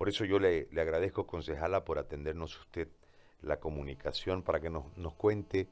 [0.00, 2.88] Por eso yo le, agradezco, concejala, por atendernos usted
[3.42, 4.86] la comunicación para que nos,
[5.18, 5.68] cuente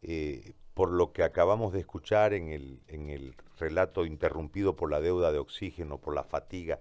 [0.00, 5.00] eh, por lo que acabamos de escuchar en el, en el relato interrumpido por la
[5.00, 6.78] deuda de oxígeno, por la fatiga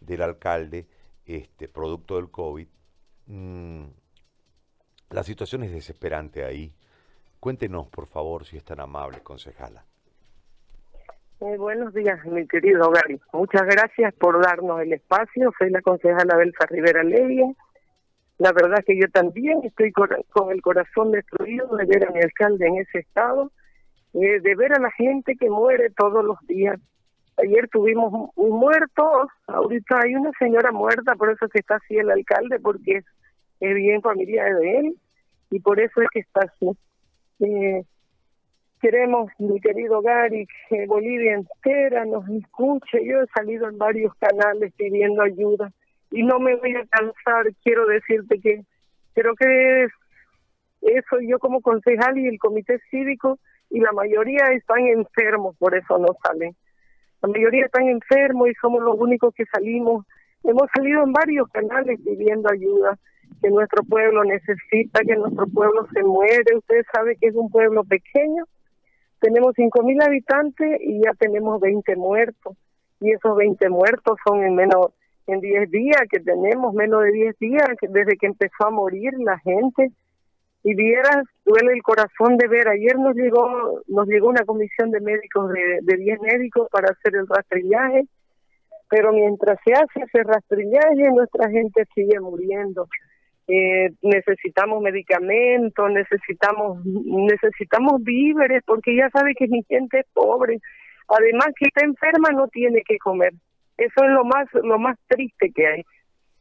[0.00, 0.86] del alcalde,
[1.24, 2.68] este, producto del COVID.
[3.28, 3.84] Mm,
[5.08, 6.74] la situación es desesperante ahí.
[7.40, 9.86] Cuéntenos, por favor, si es tan amable, concejala.
[11.38, 13.20] Eh, buenos días, mi querido Gary.
[13.34, 15.52] Muchas gracias por darnos el espacio.
[15.58, 17.52] Soy la concejala Belsa Rivera Levia.
[18.38, 20.08] La verdad que yo también estoy con,
[20.50, 23.52] el corazón destruido de ver a mi alcalde en ese estado,
[24.14, 26.80] eh, de ver a la gente que muere todos los días.
[27.36, 31.98] Ayer tuvimos un, muerto, ahorita hay una señora muerta, por eso es que está así
[31.98, 33.04] el alcalde, porque es,
[33.60, 34.96] es bien familiar de él
[35.50, 36.70] y por eso es que está así.
[37.40, 37.84] Eh,
[38.80, 43.04] Queremos, mi querido Gary, que Bolivia entera nos escuche.
[43.04, 45.72] Yo he salido en varios canales pidiendo ayuda
[46.10, 47.46] y no me voy a cansar.
[47.64, 48.64] Quiero decirte que
[49.14, 49.86] creo que
[50.82, 53.38] eso yo como concejal y el comité cívico
[53.70, 56.54] y la mayoría están enfermos, por eso no salen.
[57.22, 60.04] La mayoría están enfermos y somos los únicos que salimos.
[60.44, 62.98] Hemos salido en varios canales pidiendo ayuda
[63.40, 66.56] que nuestro pueblo necesita, que nuestro pueblo se muere.
[66.56, 68.44] Usted sabe que es un pueblo pequeño
[69.20, 72.56] tenemos 5.000 habitantes y ya tenemos 20 muertos.
[73.00, 74.92] Y esos 20 muertos son en menos,
[75.26, 79.38] en 10 días que tenemos, menos de 10 días desde que empezó a morir la
[79.38, 79.90] gente.
[80.62, 82.68] Y vieras, duele el corazón de ver.
[82.68, 87.14] Ayer nos llegó, nos llegó una comisión de médicos, de, de 10 médicos para hacer
[87.14, 88.04] el rastrillaje.
[88.88, 92.88] Pero mientras se hace ese rastrillaje, nuestra gente sigue muriendo
[93.48, 100.58] eh, necesitamos medicamentos, necesitamos necesitamos víveres, porque ya sabe que mi gente es pobre.
[101.08, 103.32] Además que está enferma no tiene que comer.
[103.78, 105.82] Eso es lo más lo más triste que hay,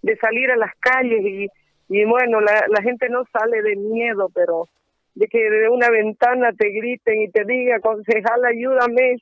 [0.02, 1.48] de salir a las calles y,
[1.90, 4.68] y bueno, la, la gente no sale de miedo, pero
[5.14, 9.18] de que de una ventana te griten y te diga, concejal, ayúdame,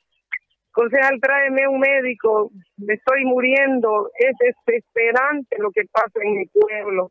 [0.72, 7.10] concejal, tráeme un médico, me estoy muriendo, es desesperante lo que pasa en mi pueblo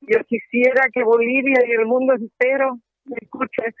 [0.00, 3.74] yo quisiera que Bolivia y el mundo entero me escuche.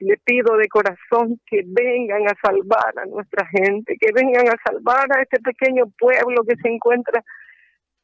[0.00, 5.06] Le pido de corazón que vengan a salvar a nuestra gente, que vengan a salvar
[5.16, 7.22] a este pequeño pueblo que se encuentra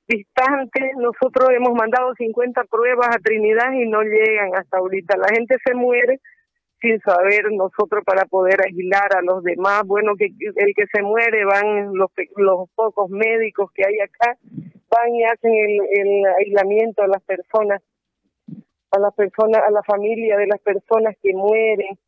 [0.06, 0.92] distante.
[0.96, 5.16] Nosotros hemos mandado 50 pruebas a Trinidad y no llegan hasta ahorita.
[5.16, 6.20] La gente se muere
[6.80, 9.82] sin saber nosotros para poder aislar a los demás.
[9.84, 14.36] Bueno, que el que se muere van los, los pocos médicos que hay acá,
[14.90, 17.82] van y hacen el, aislamiento a las personas,
[18.90, 21.98] a las personas, a la familia de las personas que mueren.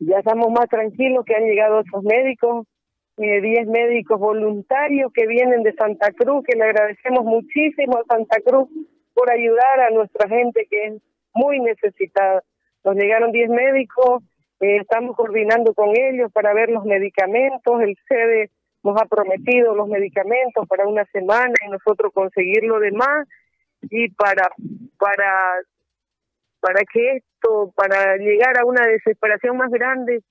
[0.00, 2.66] ya estamos más tranquilos que han llegado esos médicos,
[3.16, 8.40] 10 eh, médicos voluntarios que vienen de Santa Cruz, que le agradecemos muchísimo a Santa
[8.44, 8.68] Cruz
[9.14, 11.02] por ayudar a nuestra gente que es
[11.32, 12.42] muy necesitada.
[12.82, 14.24] Nos llegaron 10 médicos,
[14.60, 18.50] eh, estamos coordinando con ellos para ver los medicamentos, el sede
[18.84, 23.26] nos ha prometido los medicamentos para una semana y nosotros conseguir lo demás
[23.82, 24.50] y para
[24.98, 25.60] para
[26.60, 30.22] para que esto para llegar a una desesperación más grande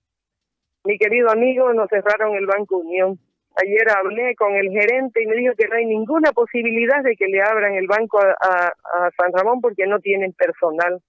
[0.85, 3.17] mi querido amigo nos cerraron el Banco Unión.
[3.55, 7.27] Ayer hablé con el gerente y me dijo que no hay ninguna posibilidad de que
[7.27, 11.01] le abran el banco a, a San Ramón porque no tienen personal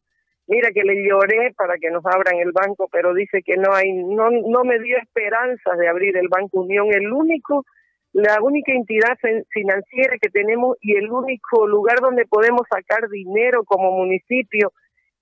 [0.47, 3.93] mira que le lloré para que nos abran el banco, pero dice que no hay,
[3.93, 7.65] no, no me dio esperanzas de abrir el Banco Unión, el único,
[8.13, 9.17] la única entidad
[9.51, 14.73] financiera que tenemos y el único lugar donde podemos sacar dinero como municipio.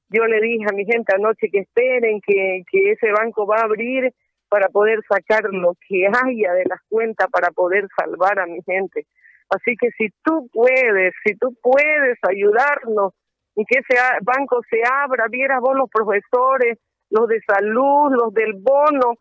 [0.09, 3.65] Yo le dije a mi gente anoche que esperen que, que ese banco va a
[3.65, 4.13] abrir
[4.49, 9.07] para poder sacar lo que haya de las cuentas para poder salvar a mi gente.
[9.49, 13.15] Así que si tú puedes, si tú puedes ayudarnos,
[13.55, 16.79] y que ese banco se abra, vieras vos los profesores,
[17.11, 19.15] los de salud, los del bono,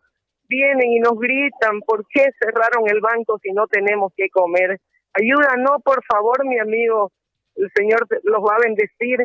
[0.48, 4.78] vienen y nos gritan, ¿por qué cerraron el banco si no tenemos que comer?
[5.14, 7.10] Ayúdanos, por favor, mi amigo,
[7.56, 9.20] el Señor los va a bendecir,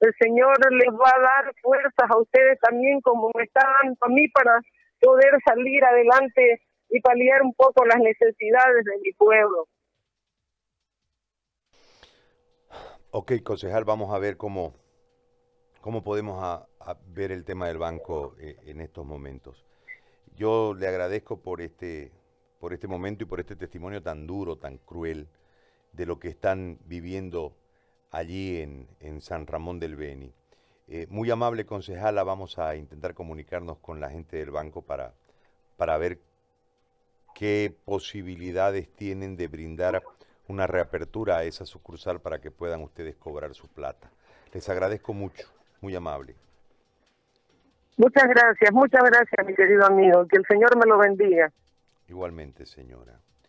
[0.00, 4.08] el Señor les va a dar fuerzas a ustedes también como me están dando a
[4.08, 4.60] mí para
[5.00, 6.60] poder salir adelante
[6.90, 9.68] y paliar un poco las necesidades de mi pueblo.
[13.18, 14.74] Ok, concejal, vamos a ver cómo,
[15.80, 16.68] cómo podemos a,
[17.06, 19.64] ver el tema del banco eh, en estos momentos.
[20.36, 22.12] Yo le agradezco por este,
[22.60, 25.28] por este momento y por este testimonio tan duro, tan cruel,
[25.92, 27.56] de lo que están viviendo
[28.10, 30.34] allí en, en San Ramón del Beni.
[30.86, 35.14] Eh, muy amable concejala, vamos a intentar comunicarnos con la gente del banco para,
[35.78, 36.20] para ver
[37.34, 40.02] qué posibilidades tienen de brindar
[40.48, 44.10] una reapertura a esa sucursal para que puedan ustedes cobrar su plata.
[44.52, 45.48] Les agradezco mucho,
[45.80, 46.34] muy amable.
[47.96, 50.26] Muchas gracias, muchas gracias, mi querido amigo.
[50.28, 51.50] Que el Señor me lo bendiga.
[52.08, 53.18] Igualmente, señora.